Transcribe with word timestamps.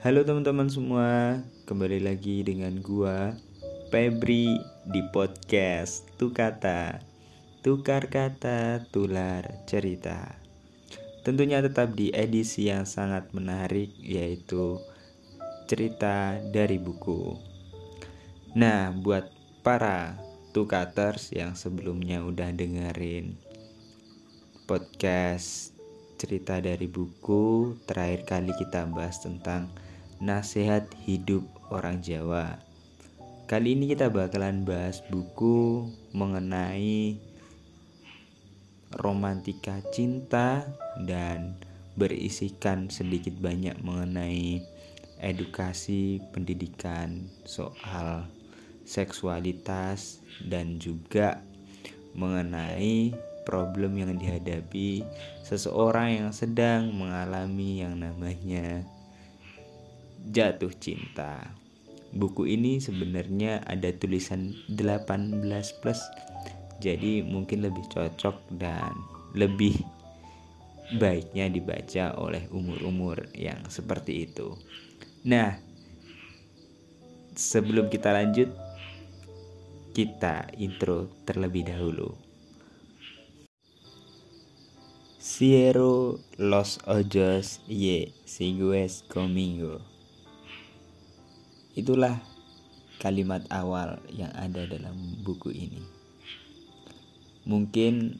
Halo 0.00 0.24
teman-teman 0.24 0.64
semua, 0.72 1.44
kembali 1.68 2.00
lagi 2.00 2.40
dengan 2.40 2.80
gua 2.80 3.36
Febri 3.92 4.56
di 4.88 5.04
podcast 5.12 6.08
Tukata 6.16 7.04
Tukar 7.60 8.08
kata, 8.08 8.88
tular 8.88 9.44
cerita. 9.68 10.40
Tentunya 11.20 11.60
tetap 11.60 11.92
di 11.92 12.08
edisi 12.16 12.72
yang 12.72 12.88
sangat 12.88 13.28
menarik 13.36 13.92
yaitu 14.00 14.80
cerita 15.68 16.40
dari 16.48 16.80
buku. 16.80 17.36
Nah, 18.56 18.96
buat 18.96 19.28
para 19.60 20.16
Tukaters 20.56 21.36
yang 21.36 21.52
sebelumnya 21.52 22.24
udah 22.24 22.48
dengerin 22.56 23.36
podcast 24.64 25.76
cerita 26.16 26.56
dari 26.56 26.88
buku 26.88 27.76
terakhir 27.84 28.24
kali 28.24 28.56
kita 28.56 28.88
bahas 28.88 29.20
tentang 29.20 29.68
Nasihat 30.20 30.84
Hidup 31.08 31.48
Orang 31.72 32.04
Jawa. 32.04 32.60
Kali 33.48 33.72
ini 33.72 33.88
kita 33.88 34.12
bakalan 34.12 34.68
bahas 34.68 35.00
buku 35.08 35.88
mengenai 36.12 37.16
romantika 39.00 39.80
cinta 39.96 40.68
dan 41.08 41.56
berisikan 41.96 42.92
sedikit 42.92 43.32
banyak 43.40 43.80
mengenai 43.80 44.60
edukasi 45.24 46.20
pendidikan 46.36 47.32
soal 47.48 48.28
seksualitas 48.84 50.20
dan 50.44 50.76
juga 50.76 51.40
mengenai 52.12 53.16
problem 53.48 53.96
yang 53.96 54.20
dihadapi 54.20 55.00
seseorang 55.48 56.28
yang 56.28 56.30
sedang 56.36 56.92
mengalami 56.92 57.80
yang 57.80 57.96
namanya 57.96 58.84
Jatuh 60.28 60.74
Cinta. 60.76 61.56
Buku 62.10 62.44
ini 62.44 62.82
sebenarnya 62.82 63.64
ada 63.64 63.88
tulisan 63.94 64.52
18 64.68 65.40
plus. 65.80 66.00
Jadi 66.82 67.24
mungkin 67.24 67.64
lebih 67.64 67.86
cocok 67.88 68.56
dan 68.58 68.92
lebih 69.32 69.78
baiknya 70.98 71.46
dibaca 71.46 72.18
oleh 72.18 72.50
umur-umur 72.50 73.30
yang 73.36 73.62
seperti 73.70 74.26
itu. 74.26 74.58
Nah, 75.28 75.54
sebelum 77.36 77.86
kita 77.92 78.10
lanjut, 78.10 78.50
kita 79.94 80.50
intro 80.58 81.12
terlebih 81.22 81.68
dahulu. 81.68 82.10
Cierro 85.20 86.16
los 86.40 86.80
ojos 86.88 87.60
y 87.68 88.12
sigues 88.24 89.04
conmigo. 89.06 89.89
Itulah 91.78 92.18
kalimat 92.98 93.46
awal 93.48 94.02
yang 94.10 94.34
ada 94.34 94.66
dalam 94.66 94.94
buku 95.22 95.54
ini. 95.54 95.82
Mungkin 97.46 98.18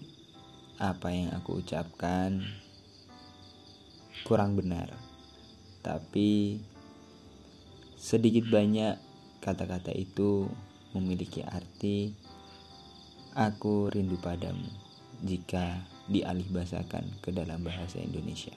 apa 0.81 1.13
yang 1.13 1.35
aku 1.37 1.61
ucapkan 1.61 2.41
kurang 4.25 4.57
benar, 4.57 4.95
tapi 5.85 6.63
sedikit 8.01 8.49
banyak 8.49 8.97
kata-kata 9.45 9.93
itu 9.93 10.49
memiliki 10.97 11.45
arti 11.45 12.17
aku 13.37 13.93
rindu 13.93 14.17
padamu 14.19 14.67
jika 15.21 15.85
dialihbahasakan 16.09 17.21
ke 17.21 17.31
dalam 17.31 17.61
bahasa 17.61 18.01
Indonesia. 18.01 18.55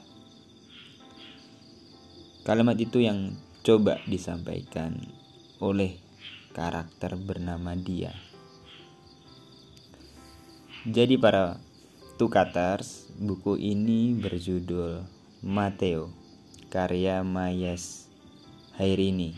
Kalimat 2.43 2.75
itu 2.79 3.03
yang 3.03 3.35
coba 3.63 4.03
disampaikan 4.03 4.99
oleh 5.63 5.95
karakter 6.51 7.15
bernama 7.15 7.71
dia. 7.79 8.11
Jadi 10.83 11.15
para 11.15 11.63
Tukaters, 12.19 13.07
buku 13.15 13.55
ini 13.55 14.19
berjudul 14.19 15.07
Mateo, 15.39 16.11
karya 16.67 17.23
Mayas 17.23 18.11
Hairini. 18.75 19.31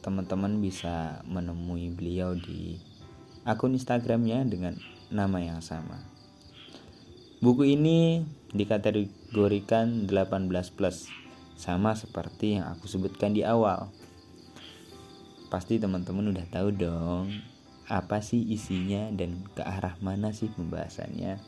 Teman-teman 0.00 0.56
bisa 0.56 1.20
menemui 1.28 1.92
beliau 1.92 2.32
di 2.32 2.80
akun 3.44 3.76
Instagramnya 3.76 4.40
dengan 4.48 4.80
nama 5.12 5.36
yang 5.36 5.60
sama. 5.60 6.17
Buku 7.38 7.62
ini 7.70 8.26
dikategorikan 8.50 10.10
18 10.10 10.50
plus 10.74 11.06
sama 11.54 11.94
seperti 11.94 12.58
yang 12.58 12.66
aku 12.66 12.90
sebutkan 12.90 13.30
di 13.30 13.46
awal. 13.46 13.94
Pasti 15.46 15.78
teman-teman 15.78 16.34
udah 16.34 16.42
tahu 16.50 16.74
dong 16.74 17.30
apa 17.86 18.18
sih 18.26 18.42
isinya 18.42 19.06
dan 19.14 19.46
ke 19.54 19.62
arah 19.62 19.94
mana 20.02 20.34
sih 20.34 20.50
pembahasannya. 20.50 21.38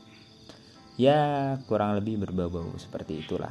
Ya, 0.94 1.58
kurang 1.66 1.98
lebih 1.98 2.22
berbau-bau 2.22 2.70
seperti 2.78 3.26
itulah. 3.26 3.50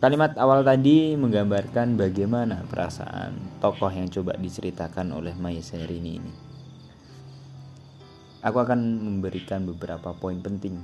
Kalimat 0.00 0.32
awal 0.40 0.64
tadi 0.64 1.12
menggambarkan 1.12 2.00
bagaimana 2.00 2.64
perasaan 2.72 3.60
tokoh 3.60 3.92
yang 3.92 4.08
coba 4.08 4.40
diceritakan 4.40 5.12
oleh 5.12 5.36
Maya 5.36 5.60
Serini 5.60 6.16
ini. 6.16 6.51
Aku 8.42 8.58
akan 8.58 9.06
memberikan 9.06 9.62
beberapa 9.62 10.10
poin 10.18 10.42
penting 10.42 10.82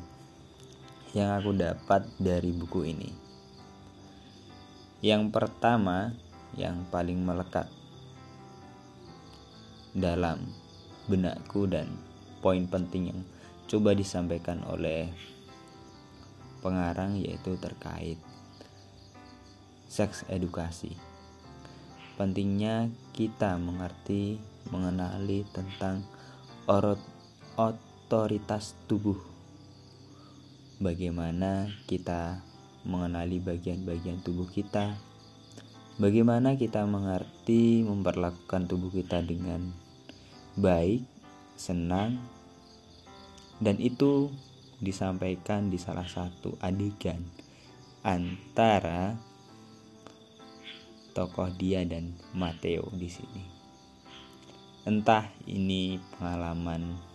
yang 1.10 1.34
aku 1.34 1.50
dapat 1.58 2.06
dari 2.14 2.54
buku 2.54 2.86
ini. 2.86 3.10
Yang 5.02 5.34
pertama, 5.34 6.14
yang 6.54 6.86
paling 6.86 7.18
melekat 7.18 7.66
dalam 9.90 10.38
benakku 11.10 11.66
dan 11.66 11.98
poin 12.38 12.62
penting 12.70 13.10
yang 13.10 13.20
coba 13.66 13.90
disampaikan 13.90 14.62
oleh 14.70 15.10
pengarang 16.62 17.18
yaitu 17.18 17.58
terkait 17.58 18.22
seks 19.90 20.22
edukasi. 20.30 20.94
Pentingnya 22.14 22.86
kita 23.18 23.58
mengerti, 23.58 24.38
mengenali 24.70 25.42
tentang 25.50 26.06
orot 26.70 27.17
otoritas 27.58 28.78
tubuh. 28.86 29.18
Bagaimana 30.78 31.66
kita 31.90 32.38
mengenali 32.86 33.42
bagian-bagian 33.42 34.22
tubuh 34.22 34.46
kita? 34.46 34.94
Bagaimana 35.98 36.54
kita 36.54 36.86
mengerti 36.86 37.82
memperlakukan 37.82 38.70
tubuh 38.70 38.94
kita 38.94 39.26
dengan 39.26 39.74
baik, 40.54 41.02
senang, 41.58 42.22
dan 43.58 43.74
itu 43.82 44.30
disampaikan 44.78 45.66
di 45.66 45.82
salah 45.82 46.06
satu 46.06 46.54
adegan 46.62 47.26
antara 48.06 49.18
tokoh 51.10 51.50
dia 51.58 51.82
dan 51.82 52.14
Mateo 52.30 52.86
di 52.94 53.10
sini. 53.10 53.44
Entah 54.86 55.26
ini 55.50 55.98
pengalaman 56.14 57.08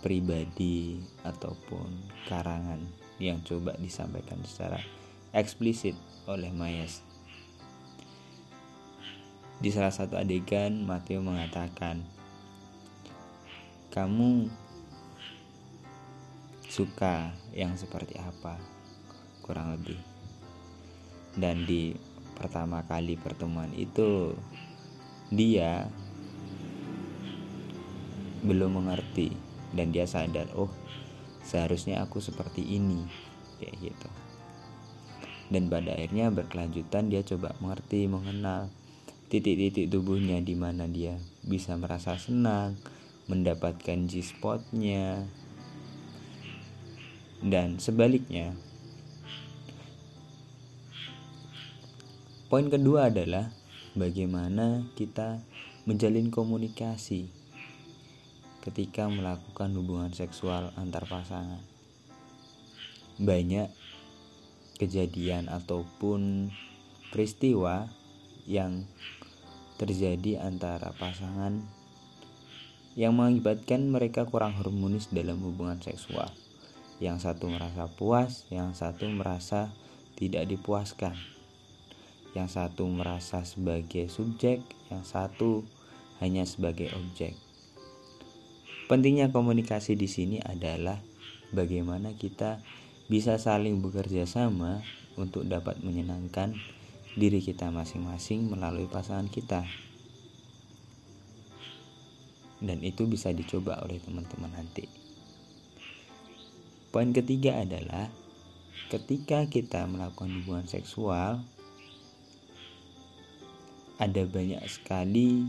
pribadi 0.00 1.00
ataupun 1.24 1.88
karangan 2.28 2.80
yang 3.20 3.44
coba 3.44 3.76
disampaikan 3.76 4.40
secara 4.44 4.80
eksplisit 5.36 5.94
oleh 6.24 6.50
Mayas. 6.50 7.04
Di 9.60 9.68
salah 9.68 9.92
satu 9.92 10.16
adegan, 10.16 10.88
Mateo 10.88 11.20
mengatakan, 11.20 12.00
"Kamu 13.92 14.48
suka 16.64 17.36
yang 17.52 17.76
seperti 17.76 18.16
apa?" 18.16 18.56
Kurang 19.44 19.76
lebih. 19.76 20.00
Dan 21.36 21.68
di 21.68 21.92
pertama 22.40 22.80
kali 22.88 23.20
pertemuan 23.20 23.68
itu, 23.76 24.32
dia 25.28 25.84
belum 28.40 28.80
mengerti 28.80 29.49
dan 29.76 29.94
dia 29.94 30.06
sadar 30.06 30.50
oh 30.54 30.70
seharusnya 31.44 32.02
aku 32.04 32.22
seperti 32.22 32.62
ini. 32.64 33.06
Kayak 33.60 33.74
gitu. 33.92 34.08
Dan 35.50 35.66
pada 35.66 35.98
akhirnya 35.98 36.30
berkelanjutan 36.30 37.10
dia 37.10 37.26
coba 37.26 37.58
mengerti 37.58 38.06
mengenal 38.06 38.70
titik-titik 39.30 39.86
tubuhnya 39.90 40.42
di 40.42 40.58
mana 40.58 40.90
dia 40.90 41.14
bisa 41.46 41.78
merasa 41.78 42.18
senang 42.18 42.74
mendapatkan 43.30 44.10
G-spotnya 44.10 45.22
dan 47.40 47.80
sebaliknya 47.80 48.52
poin 52.52 52.68
kedua 52.68 53.08
adalah 53.08 53.48
bagaimana 53.96 54.84
kita 54.92 55.40
menjalin 55.88 56.28
komunikasi 56.28 57.32
ketika 58.60 59.08
melakukan 59.08 59.72
hubungan 59.72 60.12
seksual 60.12 60.72
antar 60.76 61.08
pasangan. 61.08 61.60
Banyak 63.20 63.68
kejadian 64.80 65.52
ataupun 65.52 66.48
peristiwa 67.12 67.88
yang 68.48 68.88
terjadi 69.76 70.44
antara 70.44 70.92
pasangan 70.96 71.64
yang 72.98 73.16
mengakibatkan 73.16 73.86
mereka 73.88 74.28
kurang 74.28 74.56
harmonis 74.56 75.08
dalam 75.08 75.40
hubungan 75.40 75.80
seksual. 75.80 76.28
Yang 77.00 77.28
satu 77.28 77.48
merasa 77.48 77.88
puas, 77.88 78.44
yang 78.52 78.76
satu 78.76 79.08
merasa 79.08 79.72
tidak 80.20 80.44
dipuaskan. 80.52 81.16
Yang 82.36 82.60
satu 82.60 82.84
merasa 82.92 83.40
sebagai 83.48 84.12
subjek, 84.12 84.60
yang 84.92 85.00
satu 85.00 85.64
hanya 86.20 86.44
sebagai 86.44 86.92
objek. 86.92 87.49
Pentingnya 88.90 89.30
komunikasi 89.30 89.94
di 89.94 90.10
sini 90.10 90.42
adalah 90.42 90.98
bagaimana 91.54 92.10
kita 92.18 92.58
bisa 93.06 93.38
saling 93.38 93.78
bekerja 93.78 94.26
sama 94.26 94.82
untuk 95.14 95.46
dapat 95.46 95.78
menyenangkan 95.78 96.58
diri 97.14 97.38
kita 97.38 97.70
masing-masing 97.70 98.50
melalui 98.50 98.90
pasangan 98.90 99.30
kita. 99.30 99.62
Dan 102.58 102.82
itu 102.82 103.06
bisa 103.06 103.30
dicoba 103.30 103.78
oleh 103.86 104.02
teman-teman 104.02 104.58
nanti. 104.58 104.90
Poin 106.90 107.14
ketiga 107.14 107.62
adalah 107.62 108.10
ketika 108.90 109.46
kita 109.46 109.86
melakukan 109.86 110.34
hubungan 110.42 110.66
seksual 110.66 111.46
ada 114.02 114.22
banyak 114.26 114.66
sekali 114.66 115.46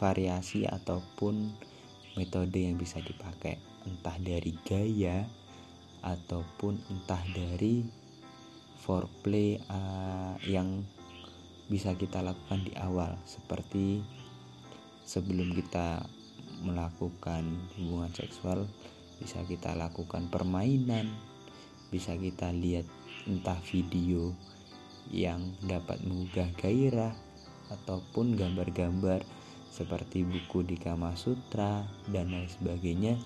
variasi 0.00 0.64
ataupun 0.64 1.52
metode 2.18 2.58
yang 2.58 2.76
bisa 2.76 3.00
dipakai 3.00 3.58
entah 3.88 4.16
dari 4.20 4.52
gaya 4.66 5.24
ataupun 6.02 6.78
entah 6.90 7.22
dari 7.32 7.86
foreplay 8.82 9.62
uh, 9.70 10.34
yang 10.44 10.82
bisa 11.70 11.94
kita 11.94 12.20
lakukan 12.20 12.60
di 12.66 12.74
awal. 12.76 13.14
Seperti 13.24 14.02
sebelum 15.06 15.54
kita 15.54 16.02
melakukan 16.62 17.42
hubungan 17.78 18.12
seksual 18.14 18.70
bisa 19.18 19.42
kita 19.46 19.74
lakukan 19.74 20.30
permainan 20.30 21.10
bisa 21.92 22.16
kita 22.16 22.48
lihat 22.50 22.88
entah 23.28 23.58
video 23.68 24.32
yang 25.12 25.52
dapat 25.66 26.00
menggugah 26.02 26.48
gairah 26.56 27.12
ataupun 27.68 28.38
gambar-gambar 28.38 29.20
seperti 29.72 30.20
buku 30.20 30.68
di 30.68 30.76
Kama 30.76 31.16
Sutra 31.16 31.80
dan 32.12 32.28
lain 32.28 32.44
sebagainya 32.44 33.16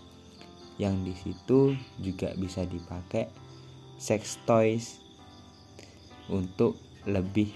yang 0.78 1.02
di 1.02 1.10
situ 1.18 1.74
juga 1.98 2.30
bisa 2.38 2.62
dipakai 2.62 3.26
sex 3.98 4.38
toys 4.46 5.02
untuk 6.30 6.78
lebih 7.02 7.50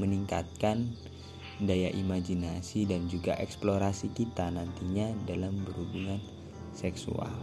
meningkatkan 0.00 0.88
daya 1.60 1.92
imajinasi 1.92 2.88
dan 2.88 3.10
juga 3.10 3.36
eksplorasi 3.36 4.14
kita 4.16 4.48
nantinya 4.48 5.12
dalam 5.26 5.60
berhubungan 5.66 6.22
seksual. 6.72 7.34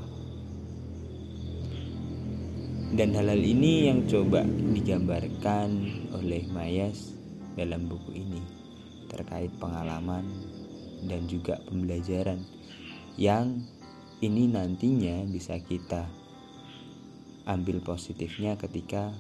Dan 2.95 3.11
hal-hal 3.11 3.43
ini 3.43 3.91
yang 3.91 4.07
coba 4.07 4.47
digambarkan 4.47 5.83
oleh 6.15 6.47
Mayas 6.47 7.11
dalam 7.59 7.91
buku 7.91 8.23
ini 8.23 8.54
terkait 9.15 9.49
pengalaman 9.55 10.27
dan 11.07 11.23
juga 11.31 11.55
pembelajaran 11.63 12.43
yang 13.15 13.63
ini 14.19 14.51
nantinya 14.51 15.23
bisa 15.31 15.55
kita 15.63 16.03
ambil 17.47 17.79
positifnya 17.79 18.59
ketika 18.59 19.15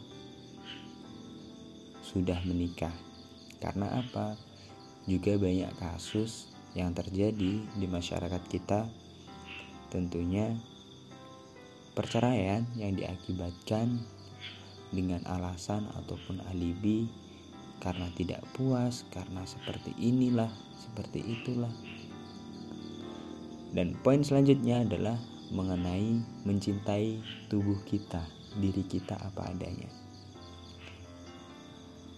sudah 2.03 2.37
menikah. 2.43 2.93
Karena 3.63 4.03
apa? 4.03 4.35
Juga 5.07 5.37
banyak 5.39 5.71
kasus 5.79 6.51
yang 6.75 6.91
terjadi 6.91 7.63
di 7.63 7.87
masyarakat 7.87 8.43
kita 8.51 8.89
tentunya 9.93 10.51
perceraian 11.95 12.67
yang 12.75 12.99
diakibatkan 12.99 14.03
dengan 14.91 15.23
alasan 15.23 15.87
ataupun 16.03 16.43
alibi 16.51 17.07
karena 17.85 18.09
tidak 18.17 18.41
puas, 18.57 19.05
karena 19.13 19.45
seperti 19.45 19.93
inilah, 20.01 20.49
seperti 20.73 21.21
itulah. 21.21 21.69
Dan 23.69 23.93
poin 24.01 24.25
selanjutnya 24.25 24.81
adalah 24.81 25.21
mengenai 25.53 26.17
mencintai 26.49 27.21
tubuh 27.45 27.77
kita, 27.85 28.25
diri 28.57 28.81
kita 28.89 29.13
apa 29.21 29.53
adanya. 29.53 29.85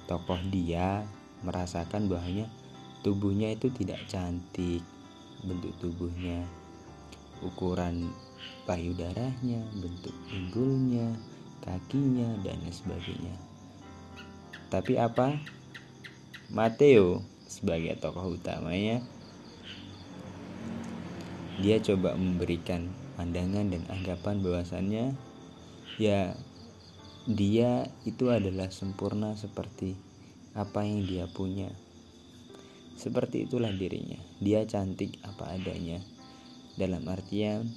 Tokoh 0.08 0.40
dia 0.48 1.04
merasakan 1.44 2.08
bahwanya 2.08 2.48
tubuhnya 3.04 3.52
itu 3.52 3.68
tidak 3.76 4.00
cantik, 4.08 4.80
bentuk 5.44 5.76
tubuhnya, 5.84 6.48
ukuran 7.44 8.08
payudaranya, 8.64 9.60
bentuk 9.76 10.16
pinggulnya, 10.32 11.12
kakinya, 11.60 12.40
dan 12.48 12.64
sebagainya. 12.72 13.36
Tapi 14.72 14.96
apa? 14.96 15.57
Mateo 16.48 17.28
sebagai 17.44 18.00
tokoh 18.00 18.40
utamanya 18.40 19.04
dia 21.60 21.82
coba 21.84 22.16
memberikan 22.16 22.88
pandangan 23.20 23.68
dan 23.68 23.84
anggapan 23.92 24.40
bahwasannya 24.40 25.18
ya 26.00 26.38
dia 27.28 27.92
itu 28.08 28.32
adalah 28.32 28.72
sempurna 28.72 29.36
seperti 29.36 30.00
apa 30.56 30.88
yang 30.88 31.04
dia 31.04 31.28
punya. 31.28 31.68
Seperti 32.96 33.50
itulah 33.50 33.74
dirinya. 33.76 34.18
Dia 34.40 34.64
cantik 34.64 35.20
apa 35.28 35.52
adanya. 35.58 36.00
Dalam 36.80 37.04
artian 37.12 37.68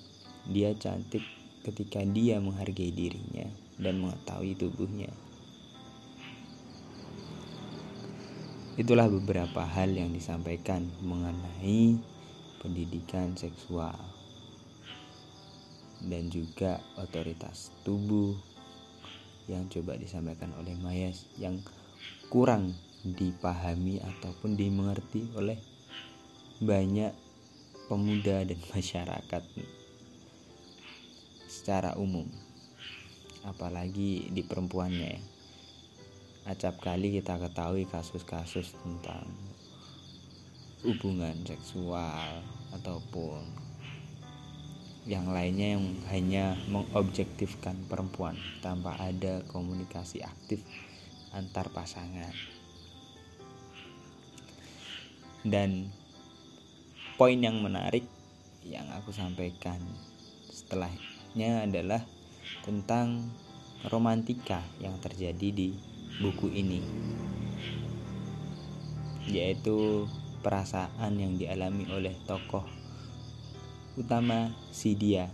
dia 0.47 0.77
cantik 0.79 1.27
ketika 1.67 2.07
dia 2.07 2.39
menghargai 2.39 2.95
dirinya 2.95 3.51
dan 3.81 3.99
mengetahui 3.99 4.55
tubuhnya 4.55 5.11
itulah 8.81 9.13
beberapa 9.13 9.61
hal 9.61 9.93
yang 9.93 10.09
disampaikan 10.09 10.89
mengenai 11.05 12.01
pendidikan 12.65 13.37
seksual 13.37 13.93
dan 16.01 16.33
juga 16.33 16.81
otoritas 16.97 17.77
tubuh 17.85 18.33
yang 19.53 19.69
coba 19.69 20.01
disampaikan 20.01 20.57
oleh 20.57 20.73
Mayas 20.81 21.29
yang 21.37 21.61
kurang 22.33 22.73
dipahami 23.05 24.01
ataupun 24.01 24.57
dimengerti 24.57 25.29
oleh 25.37 25.61
banyak 26.65 27.13
pemuda 27.85 28.49
dan 28.49 28.61
masyarakat 28.73 29.45
secara 31.53 32.01
umum 32.01 32.25
apalagi 33.45 34.33
di 34.33 34.41
perempuannya 34.41 35.11
ya 35.21 35.21
acap 36.49 36.81
kali 36.81 37.21
kita 37.21 37.37
ketahui 37.37 37.85
kasus-kasus 37.85 38.73
tentang 38.81 39.29
hubungan 40.81 41.37
seksual 41.45 42.41
ataupun 42.73 43.45
yang 45.05 45.29
lainnya 45.33 45.77
yang 45.77 45.85
hanya 46.13 46.45
mengobjektifkan 46.73 47.77
perempuan 47.89 48.37
tanpa 48.65 48.97
ada 48.97 49.45
komunikasi 49.53 50.25
aktif 50.25 50.65
antar 51.33 51.69
pasangan. 51.73 52.33
Dan 55.41 55.89
poin 57.17 57.41
yang 57.41 57.65
menarik 57.65 58.05
yang 58.65 58.85
aku 58.93 59.13
sampaikan 59.13 59.81
setelahnya 60.53 61.65
adalah 61.65 62.05
tentang 62.61 63.33
romantika 63.89 64.61
yang 64.85 65.01
terjadi 65.01 65.49
di 65.49 65.90
buku 66.19 66.51
ini 66.51 66.83
yaitu 69.31 70.11
perasaan 70.43 71.15
yang 71.21 71.39
dialami 71.39 71.87
oleh 71.93 72.17
tokoh 72.27 72.67
utama 74.01 74.49
si 74.73 74.97
dia. 74.97 75.29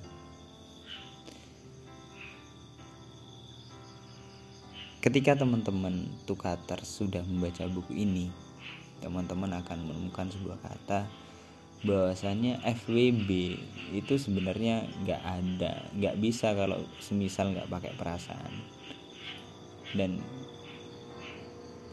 Ketika 4.98 5.38
teman-teman 5.38 6.10
Tukater 6.26 6.82
sudah 6.82 7.22
membaca 7.22 7.62
buku 7.70 7.94
ini, 7.94 8.26
teman-teman 8.98 9.54
akan 9.62 9.86
menemukan 9.86 10.26
sebuah 10.34 10.58
kata 10.58 11.06
bahwasannya 11.86 12.58
FWB 12.66 13.30
itu 13.94 14.14
sebenarnya 14.18 14.82
nggak 15.06 15.22
ada, 15.22 15.86
nggak 15.94 16.18
bisa 16.18 16.50
kalau 16.58 16.82
semisal 16.98 17.54
nggak 17.54 17.70
pakai 17.70 17.92
perasaan. 17.94 18.50
Dan 19.94 20.18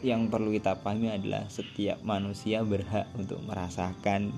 yang 0.04 0.28
perlu 0.28 0.52
kita 0.52 0.84
pahami 0.84 1.16
adalah 1.16 1.48
setiap 1.48 2.04
manusia 2.04 2.60
berhak 2.60 3.08
untuk 3.16 3.40
merasakan 3.40 4.36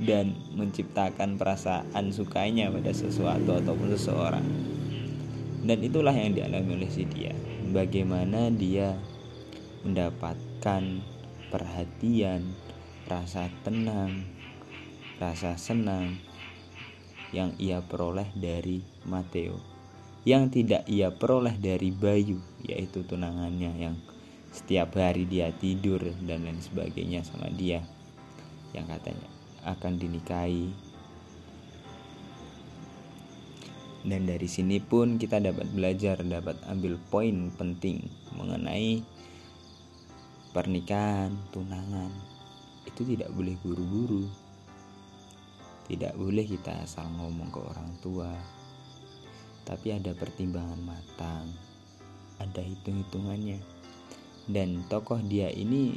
dan 0.00 0.32
menciptakan 0.56 1.36
perasaan 1.36 2.10
sukanya 2.10 2.72
pada 2.72 2.90
sesuatu 2.90 3.60
ataupun 3.60 3.92
seseorang. 3.94 4.46
dan 5.64 5.80
itulah 5.80 6.12
yang 6.12 6.36
dialami 6.36 6.76
oleh 6.76 6.90
si 6.92 7.08
dia 7.08 7.32
bagaimana 7.72 8.52
dia 8.52 8.92
mendapatkan 9.80 11.00
perhatian 11.48 12.52
rasa 13.08 13.48
tenang 13.64 14.28
rasa 15.16 15.56
senang 15.56 16.20
yang 17.32 17.56
ia 17.56 17.80
peroleh 17.80 18.28
dari 18.36 18.84
Mateo 19.08 19.56
yang 20.28 20.52
tidak 20.52 20.84
ia 20.84 21.08
peroleh 21.12 21.56
dari 21.56 21.88
Bayu 21.88 22.44
yaitu 22.60 23.00
tunangannya 23.08 23.72
yang 23.80 23.96
setiap 24.54 24.94
hari 24.94 25.26
dia 25.26 25.50
tidur 25.50 25.98
dan 26.22 26.46
lain 26.46 26.62
sebagainya 26.62 27.26
sama 27.26 27.50
dia 27.50 27.82
yang 28.70 28.86
katanya 28.86 29.26
akan 29.66 29.98
dinikahi. 29.98 30.70
Dan 34.04 34.28
dari 34.28 34.46
sini 34.46 34.78
pun 34.78 35.16
kita 35.16 35.40
dapat 35.40 35.66
belajar 35.74 36.20
dapat 36.22 36.60
ambil 36.68 37.00
poin 37.10 37.50
penting 37.56 38.04
mengenai 38.36 39.02
pernikahan 40.54 41.34
tunangan. 41.50 42.12
Itu 42.86 43.02
tidak 43.02 43.32
boleh 43.34 43.58
buru-buru. 43.64 44.28
Tidak 45.88 46.14
boleh 46.14 46.44
kita 46.46 46.84
asal 46.84 47.08
ngomong 47.16 47.48
ke 47.48 47.58
orang 47.58 47.90
tua. 48.04 48.30
Tapi 49.64 49.96
ada 49.96 50.12
pertimbangan 50.12 50.80
matang 50.84 51.48
ada 52.40 52.60
hitung-hitungannya 52.60 53.73
dan 54.50 54.84
tokoh 54.92 55.20
dia 55.24 55.48
ini 55.48 55.96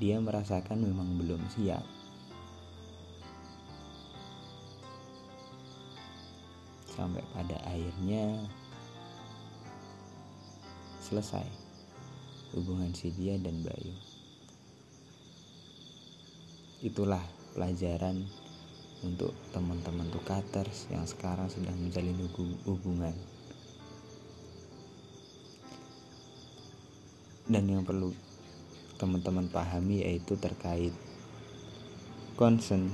dia 0.00 0.16
merasakan 0.16 0.80
memang 0.80 1.20
belum 1.20 1.42
siap. 1.52 1.84
Sampai 6.90 7.22
pada 7.32 7.56
akhirnya 7.68 8.40
selesai 11.04 11.46
hubungan 12.56 12.90
si 12.94 13.10
dia 13.14 13.38
dan 13.38 13.62
Bayu 13.62 13.94
itulah 16.80 17.20
pelajaran 17.52 18.24
untuk 19.04 19.36
teman-teman 19.52 20.08
tukaters 20.08 20.88
yang 20.88 21.04
sekarang 21.04 21.48
sedang 21.52 21.76
menjalin 21.76 22.16
hubungan 22.64 23.12
dan 27.50 27.66
yang 27.66 27.82
perlu 27.82 28.14
teman-teman 28.94 29.50
pahami 29.50 30.06
yaitu 30.06 30.38
terkait 30.38 30.94
concern 32.38 32.86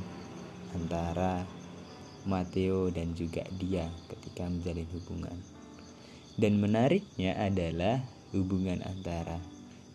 antara 0.73 1.45
Mateo 2.27 2.91
dan 2.91 3.15
juga 3.15 3.47
dia 3.61 3.87
ketika 4.11 4.49
menjalin 4.49 4.89
hubungan. 4.97 5.39
Dan 6.35 6.59
menariknya 6.59 7.39
adalah 7.39 8.03
hubungan 8.35 8.83
antara 8.83 9.39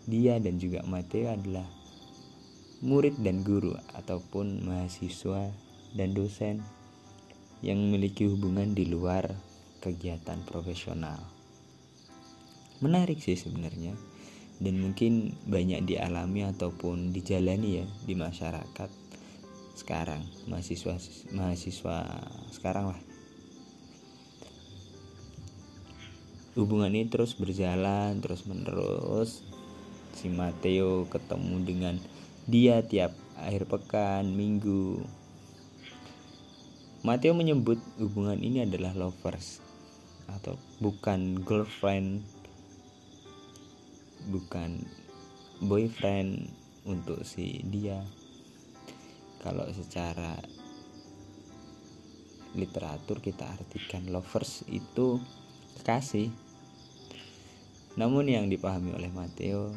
dia 0.08 0.40
dan 0.40 0.58
juga 0.58 0.82
Mateo 0.88 1.30
adalah 1.30 1.68
murid 2.82 3.20
dan 3.22 3.46
guru 3.46 3.78
ataupun 3.94 4.66
mahasiswa 4.66 5.54
dan 5.94 6.10
dosen 6.16 6.66
yang 7.62 7.78
memiliki 7.78 8.26
hubungan 8.26 8.74
di 8.74 8.90
luar 8.90 9.30
kegiatan 9.84 10.42
profesional. 10.50 11.22
Menarik 12.82 13.22
sih 13.22 13.38
sebenarnya 13.38 13.94
dan 14.62 14.78
mungkin 14.78 15.34
banyak 15.50 15.90
dialami 15.90 16.46
ataupun 16.46 17.10
dijalani 17.10 17.82
ya 17.82 17.86
di 18.06 18.14
masyarakat 18.14 18.90
sekarang 19.74 20.22
mahasiswa 20.46 21.02
mahasiswa 21.34 21.98
sekarang 22.54 22.94
lah. 22.94 23.02
Hubungan 26.54 26.94
ini 26.94 27.10
terus 27.10 27.34
berjalan 27.34 28.22
terus 28.22 28.46
menerus. 28.46 29.42
Si 30.14 30.28
Mateo 30.28 31.08
ketemu 31.10 31.56
dengan 31.66 31.96
dia 32.46 32.84
tiap 32.86 33.16
akhir 33.40 33.66
pekan 33.66 34.36
minggu. 34.36 35.02
Mateo 37.02 37.34
menyebut 37.34 37.82
hubungan 37.98 38.38
ini 38.38 38.68
adalah 38.68 38.94
lovers 38.94 39.64
atau 40.30 40.60
bukan 40.78 41.42
girlfriend 41.42 42.22
bukan 44.30 44.86
boyfriend 45.64 46.50
untuk 46.86 47.26
si 47.26 47.62
dia. 47.66 48.02
Kalau 49.42 49.66
secara 49.74 50.38
literatur 52.54 53.24
kita 53.24 53.48
artikan 53.48 54.06
lovers 54.12 54.68
itu 54.70 55.18
kekasih. 55.82 56.30
Namun 57.98 58.30
yang 58.30 58.48
dipahami 58.48 58.94
oleh 58.94 59.10
Mateo 59.10 59.74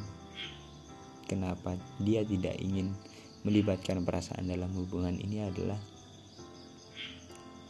kenapa 1.27 1.75
dia 1.99 2.23
tidak 2.23 2.61
ingin 2.61 2.93
melibatkan 3.45 4.05
perasaan 4.05 4.49
dalam 4.49 4.73
hubungan 4.77 5.17
ini 5.17 5.45
adalah 5.45 5.81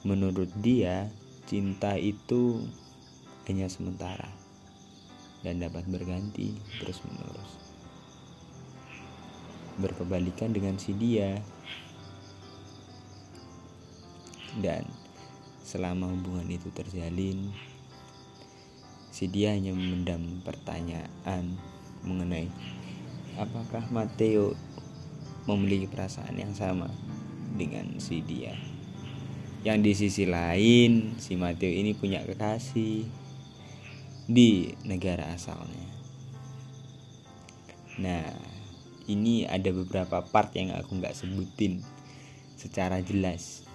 menurut 0.04 0.50
dia 0.61 1.09
cinta 1.49 1.97
itu 1.97 2.61
hanya 3.49 3.69
sementara 3.73 4.43
dan 5.44 5.60
dapat 5.60 5.84
berganti 5.86 6.56
terus 6.80 7.04
menerus 7.04 7.64
berkebalikan 9.78 10.54
dengan 10.54 10.78
si 10.78 10.94
dia. 10.94 11.42
Dan 14.54 14.86
selama 15.66 16.06
hubungan 16.14 16.46
itu 16.46 16.70
terjalin 16.70 17.50
si 19.10 19.26
dia 19.26 19.50
hanya 19.50 19.74
memendam 19.74 20.42
pertanyaan 20.46 21.58
mengenai 22.06 22.46
apakah 23.34 23.82
Mateo 23.90 24.54
memiliki 25.50 25.90
perasaan 25.90 26.38
yang 26.38 26.54
sama 26.54 26.86
dengan 27.58 27.98
si 27.98 28.22
dia. 28.22 28.54
Yang 29.66 29.78
di 29.82 29.92
sisi 30.06 30.24
lain 30.30 31.18
si 31.18 31.34
Mateo 31.34 31.72
ini 31.72 31.98
punya 31.98 32.22
kekasih 32.22 33.10
di 34.25 34.73
negara 34.88 35.28
asalnya. 35.37 35.85
Nah 38.00 38.25
ini 39.04 39.45
ada 39.45 39.69
beberapa 39.69 40.25
part 40.25 40.57
yang 40.57 40.73
aku 40.73 40.97
nggak 40.97 41.12
sebutin 41.12 41.85
secara 42.57 43.04
jelas. 43.04 43.69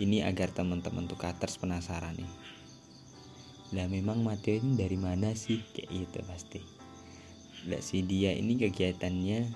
Ini 0.00 0.24
agar 0.24 0.48
teman-teman 0.50 1.04
tuh 1.04 1.20
katers 1.20 1.60
penasaran 1.60 2.16
nih. 2.16 2.32
Lah 3.76 3.86
memang 3.88 4.24
Mateo 4.24 4.56
ini 4.56 4.76
dari 4.76 4.96
mana 4.96 5.36
sih? 5.36 5.60
Kayak 5.76 5.88
gitu 5.92 6.18
pasti. 6.24 6.60
Lah 7.68 7.80
si 7.84 8.00
dia 8.00 8.32
ini 8.32 8.56
kegiatannya 8.56 9.52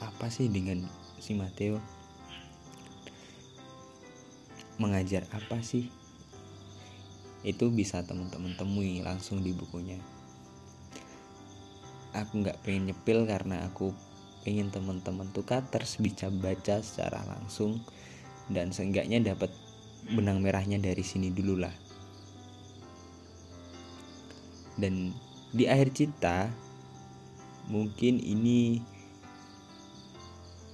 apa 0.00 0.30
sih 0.30 0.46
dengan 0.46 0.86
si 1.18 1.34
Mateo 1.34 1.82
mengajar 4.78 5.26
apa 5.34 5.58
sih 5.64 5.88
itu 7.42 7.68
bisa 7.68 8.00
teman-teman 8.06 8.54
temui 8.56 9.04
langsung 9.04 9.44
di 9.44 9.52
bukunya. 9.52 10.00
Aku 12.16 12.40
nggak 12.40 12.64
pengen 12.64 12.92
nyepil 12.92 13.28
karena 13.28 13.68
aku 13.68 13.92
pengen 14.46 14.70
teman-teman 14.70 15.28
tuh 15.34 15.42
katers 15.42 15.98
bisa 15.98 16.30
baca 16.30 16.80
secara 16.80 17.20
langsung 17.26 17.82
dan 18.46 18.70
seenggaknya 18.70 19.34
dapat 19.34 19.50
benang 20.06 20.38
merahnya 20.40 20.78
dari 20.78 21.02
sini 21.02 21.34
dulu 21.34 21.60
lah. 21.60 21.74
Dan 24.78 25.12
di 25.50 25.66
akhir 25.66 25.92
cita 25.96 26.46
mungkin 27.66 28.22
ini 28.22 28.78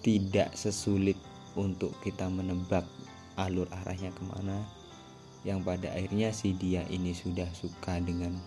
tidak 0.02 0.52
sesulit 0.58 1.16
untuk 1.54 1.94
kita 2.02 2.26
menebak 2.28 2.84
alur 3.38 3.70
arahnya 3.72 4.12
ke 4.12 4.22
mana 4.26 4.81
yang 5.42 5.66
pada 5.66 5.90
akhirnya 5.90 6.30
si 6.30 6.54
dia 6.54 6.86
ini 6.86 7.10
sudah 7.14 7.50
suka 7.50 7.98
dengan 7.98 8.38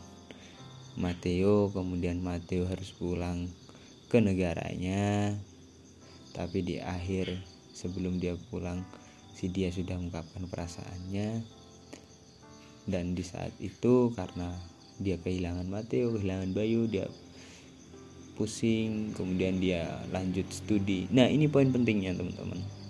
Mateo 0.96 1.68
kemudian 1.76 2.24
Mateo 2.24 2.64
harus 2.72 2.96
pulang 2.96 3.52
ke 4.08 4.24
negaranya. 4.24 5.36
Tapi 6.32 6.64
di 6.64 6.80
akhir 6.80 7.36
sebelum 7.76 8.20
dia 8.20 8.40
pulang 8.48 8.80
si 9.36 9.52
dia 9.52 9.68
sudah 9.76 10.00
mengungkapkan 10.00 10.48
perasaannya. 10.48 11.44
Dan 12.88 13.12
di 13.12 13.24
saat 13.28 13.52
itu 13.60 14.16
karena 14.16 14.56
dia 14.96 15.20
kehilangan 15.20 15.68
Mateo 15.68 16.16
kehilangan 16.16 16.56
Bayu 16.56 16.88
dia 16.88 17.12
pusing 18.40 19.12
kemudian 19.16 19.60
dia 19.60 20.00
lanjut 20.16 20.48
studi. 20.48 21.12
Nah 21.12 21.28
ini 21.28 21.52
poin 21.52 21.72
pentingnya 21.76 22.16
teman-teman 22.16 22.85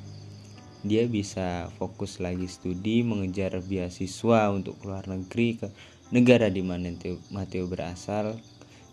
dia 0.86 1.10
bisa 1.10 1.74
fokus 1.82 2.22
lagi 2.22 2.46
studi 2.46 3.02
mengejar 3.02 3.58
beasiswa 3.66 4.54
untuk 4.54 4.78
keluar 4.78 5.10
negeri 5.10 5.58
ke 5.58 5.68
negara 6.14 6.46
di 6.54 6.62
mana 6.62 6.94
Mateo 7.34 7.66
berasal. 7.66 8.38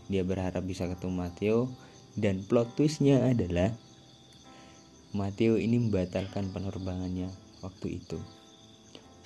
Dia 0.09 0.25
berharap 0.25 0.65
bisa 0.65 0.89
ketemu 0.89 1.29
Mateo 1.29 1.59
dan 2.17 2.41
plot 2.49 2.81
twistnya 2.81 3.29
adalah 3.29 3.77
Mateo 5.13 5.61
ini 5.61 5.77
membatalkan 5.77 6.49
penerbangannya 6.57 7.29
waktu 7.61 8.01
itu. 8.01 8.17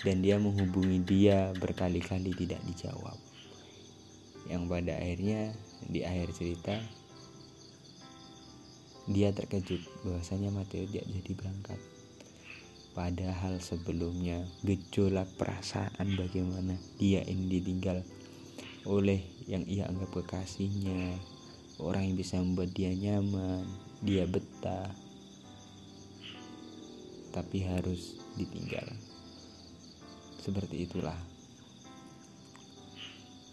Dan 0.02 0.26
dia 0.26 0.35
menghubungi 0.42 1.06
dia 1.06 1.54
berkali-kali 1.54 2.35
tidak 2.35 2.58
dijawab. 2.66 3.14
Yang 4.50 4.62
pada 4.66 4.92
akhirnya 4.99 5.54
di 5.87 6.02
akhir 6.02 6.35
cerita 6.35 6.75
dia 9.06 9.30
terkejut 9.30 9.87
bahwasanya 10.02 10.50
Mateo 10.50 10.82
tidak 10.90 11.06
jadi 11.06 11.32
berangkat 11.38 11.96
padahal 12.97 13.61
sebelumnya 13.61 14.41
gejolak 14.65 15.29
perasaan 15.37 16.17
bagaimana 16.17 16.81
dia 16.97 17.21
ini 17.29 17.61
ditinggal 17.61 18.00
oleh 18.88 19.21
yang 19.45 19.69
ia 19.69 19.85
anggap 19.85 20.17
kekasihnya. 20.17 21.21
Orang 21.76 22.09
yang 22.09 22.17
bisa 22.17 22.41
membuat 22.41 22.73
dia 22.73 22.88
nyaman 22.97 23.69
dia 24.00 24.25
betah 24.25 24.88
tapi 27.37 27.61
harus 27.69 28.17
ditinggal. 28.41 28.88
Seperti 30.41 30.88
itulah 30.88 31.21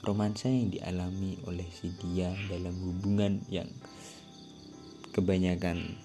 romansa 0.08 0.48
yang 0.48 0.72
dialami 0.72 1.36
oleh 1.44 1.68
si 1.68 1.92
dia 2.00 2.32
dalam 2.48 2.76
hubungan 2.80 3.44
yang 3.52 3.68
kebanyakan 5.12 6.00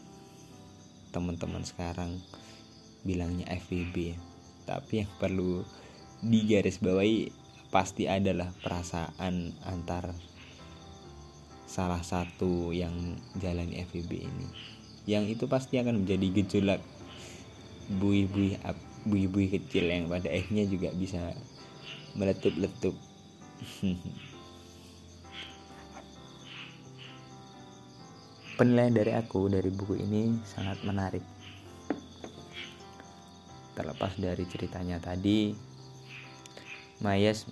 teman-teman 1.14 1.62
sekarang 1.62 2.18
bilangnya 3.06 3.46
FVB 3.50 4.28
tapi 4.68 5.00
yang 5.00 5.08
perlu 5.16 5.64
digarisbawahi 6.20 7.32
pasti 7.72 8.04
adalah 8.04 8.52
perasaan 8.60 9.56
antar 9.64 10.12
salah 11.64 12.04
satu 12.04 12.72
yang 12.76 13.16
jalani 13.40 13.80
FVB 13.88 14.12
ini. 14.28 14.48
Yang 15.08 15.40
itu 15.40 15.48
pasti 15.48 15.80
akan 15.80 16.04
menjadi 16.04 16.28
gejolak 16.40 16.84
bui-bui 17.96 18.60
bui-bui 19.08 19.48
kecil 19.48 19.88
yang 19.88 20.12
pada 20.12 20.28
akhirnya 20.28 20.68
juga 20.68 20.92
bisa 20.92 21.32
meletup-letup. 22.12 22.92
Penilaian 28.60 28.92
dari 28.92 29.16
aku 29.16 29.48
dari 29.48 29.70
buku 29.72 29.96
ini 30.02 30.34
sangat 30.44 30.82
menarik 30.84 31.38
terlepas 33.78 34.18
dari 34.18 34.42
ceritanya 34.50 34.99
tadi 34.99 35.54
Mayas 36.99 37.47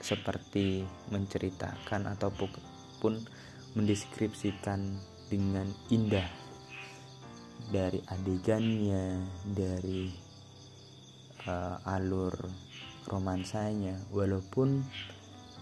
seperti 0.00 0.88
menceritakan 1.12 2.08
ataupun 2.16 3.20
mendeskripsikan 3.76 4.96
dengan 5.28 5.68
indah. 5.92 6.24
Dari 7.68 8.00
adegannya 8.08 9.20
dari 9.52 10.08
uh, 11.44 11.76
alur 11.84 12.32
romansanya 13.04 14.00
walaupun 14.08 14.80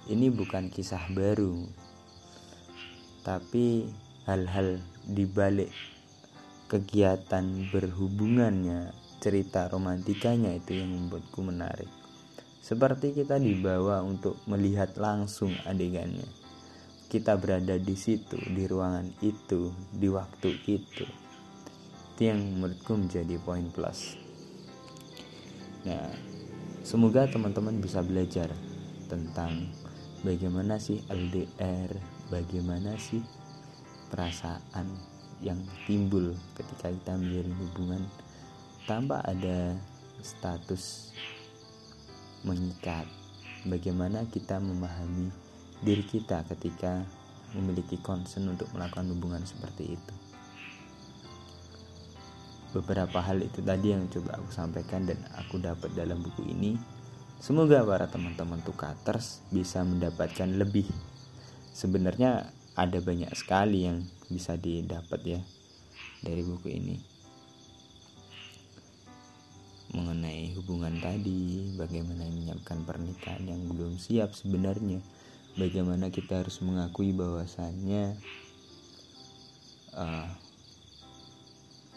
ini 0.08 0.30
bukan 0.32 0.70
kisah 0.72 1.04
baru 1.12 1.68
tapi 3.26 3.92
hal-hal 4.24 4.80
dibalik 5.04 5.68
kegiatan 6.70 7.68
berhubungannya 7.68 8.94
cerita 9.18 9.66
romantikanya 9.66 10.54
itu 10.54 10.78
yang 10.78 10.94
membuatku 10.94 11.42
menarik. 11.42 11.90
Seperti 12.62 13.16
kita 13.16 13.40
dibawa 13.40 14.04
untuk 14.04 14.38
melihat 14.46 14.94
langsung 15.00 15.54
adegannya. 15.66 16.26
Kita 17.08 17.40
berada 17.40 17.80
di 17.80 17.96
situ 17.96 18.36
di 18.36 18.68
ruangan 18.68 19.08
itu 19.24 19.72
di 19.88 20.06
waktu 20.12 20.50
itu. 20.68 21.06
Itu 22.14 22.20
yang 22.20 22.60
menurutku 22.60 22.92
menjadi 22.92 23.40
poin 23.40 23.66
plus. 23.72 24.20
Nah, 25.88 26.12
semoga 26.84 27.24
teman-teman 27.24 27.80
bisa 27.80 28.04
belajar 28.04 28.52
tentang 29.08 29.72
bagaimana 30.20 30.76
sih 30.76 31.00
LDR, 31.08 31.88
bagaimana 32.28 33.00
sih 33.00 33.24
perasaan 34.12 34.84
yang 35.40 35.62
timbul 35.86 36.34
ketika 36.58 36.90
kita 36.90 37.12
menjalin 37.16 37.54
hubungan 37.56 38.02
tanpa 38.88 39.20
ada 39.20 39.76
status 40.24 41.12
mengikat. 42.48 43.04
Bagaimana 43.68 44.24
kita 44.32 44.56
memahami 44.56 45.28
diri 45.84 46.00
kita 46.08 46.40
ketika 46.48 47.04
memiliki 47.52 48.00
concern 48.00 48.48
untuk 48.48 48.72
melakukan 48.72 49.12
hubungan 49.12 49.44
seperti 49.44 49.92
itu? 49.92 50.14
Beberapa 52.72 53.20
hal 53.20 53.44
itu 53.44 53.60
tadi 53.60 53.92
yang 53.92 54.08
coba 54.08 54.40
aku 54.40 54.48
sampaikan 54.56 55.04
dan 55.04 55.20
aku 55.36 55.60
dapat 55.60 55.92
dalam 55.92 56.24
buku 56.24 56.48
ini. 56.48 56.80
Semoga 57.44 57.84
para 57.84 58.08
teman-teman 58.08 58.64
tukaters 58.64 59.44
bisa 59.52 59.84
mendapatkan 59.84 60.48
lebih. 60.48 60.88
Sebenarnya 61.76 62.50
ada 62.72 62.98
banyak 63.04 63.30
sekali 63.36 63.84
yang 63.84 64.00
bisa 64.32 64.56
didapat 64.56 65.20
ya 65.22 65.40
dari 66.24 66.42
buku 66.42 66.68
ini 66.72 67.17
mengenai 69.98 70.54
hubungan 70.54 70.94
tadi 71.02 71.74
bagaimana 71.74 72.22
menyiapkan 72.22 72.86
pernikahan 72.86 73.42
yang 73.50 73.66
belum 73.66 73.98
siap 73.98 74.30
sebenarnya 74.30 75.02
bagaimana 75.58 76.14
kita 76.14 76.46
harus 76.46 76.62
mengakui 76.62 77.10
bahwasannya 77.10 78.14
uh, 79.98 80.30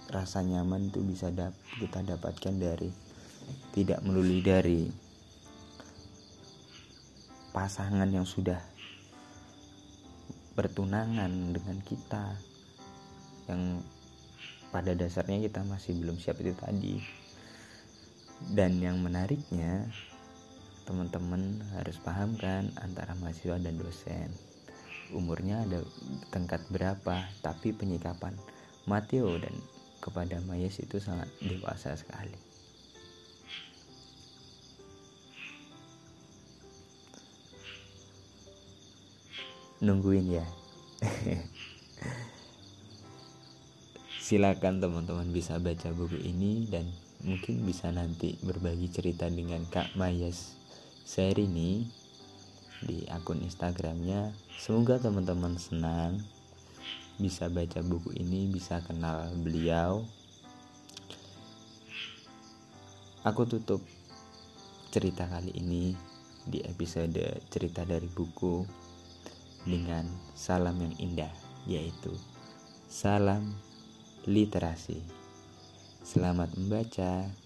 rasa 0.09 0.41
nyaman 0.41 0.89
itu 0.89 1.05
bisa 1.05 1.29
dap 1.29 1.53
kita 1.77 2.01
dapatkan 2.01 2.57
dari 2.57 2.89
tidak 3.77 4.01
melulu 4.01 4.41
dari 4.41 4.89
pasangan 7.53 8.09
yang 8.09 8.25
sudah 8.25 8.59
bertunangan 10.57 11.31
dengan 11.53 11.77
kita 11.85 12.35
yang 13.47 13.79
pada 14.71 14.95
dasarnya 14.95 15.43
kita 15.43 15.61
masih 15.67 15.95
belum 15.99 16.17
siap 16.17 16.39
itu 16.39 16.55
tadi 16.55 17.20
dan 18.49 18.81
yang 18.81 18.97
menariknya 18.97 19.85
teman-teman 20.89 21.61
harus 21.77 22.01
paham 22.01 22.33
kan 22.41 22.73
antara 22.81 23.13
mahasiswa 23.21 23.61
dan 23.61 23.77
dosen 23.77 24.33
umurnya 25.13 25.67
ada 25.67 25.83
tingkat 26.31 26.63
berapa 26.71 27.27
tapi 27.43 27.75
penyikapan 27.75 28.33
Mateo 28.87 29.37
dan 29.37 29.53
kepada 30.01 30.41
Mayas 30.49 30.81
itu 30.81 30.97
sangat 30.97 31.29
dewasa 31.37 31.93
sekali. 31.93 32.33
Nungguin 39.81 40.41
ya. 40.41 40.45
Silakan 44.25 44.81
teman-teman 44.81 45.29
bisa 45.33 45.57
baca 45.61 45.89
buku 45.93 46.17
ini 46.21 46.65
dan 46.69 46.89
mungkin 47.21 47.65
bisa 47.65 47.93
nanti 47.93 48.37
berbagi 48.41 48.89
cerita 48.89 49.29
dengan 49.29 49.65
Kak 49.69 49.93
Mayas 49.97 50.57
seri 51.05 51.45
ini 51.45 51.85
di 52.81 53.05
akun 53.09 53.41
Instagramnya. 53.45 54.33
Semoga 54.57 54.97
teman-teman 54.97 55.57
senang 55.57 56.21
bisa 57.21 57.45
baca 57.53 57.85
buku 57.85 58.17
ini, 58.17 58.49
bisa 58.49 58.81
kenal 58.81 59.29
beliau. 59.37 60.01
Aku 63.21 63.45
tutup 63.45 63.85
cerita 64.89 65.29
kali 65.29 65.53
ini 65.53 65.93
di 66.41 66.57
episode 66.65 67.21
cerita 67.53 67.85
dari 67.85 68.09
buku 68.09 68.65
dengan 69.61 70.09
salam 70.33 70.73
yang 70.81 70.95
indah, 70.97 71.29
yaitu 71.69 72.09
salam 72.89 73.53
literasi. 74.25 75.20
Selamat 76.01 76.49
membaca. 76.57 77.40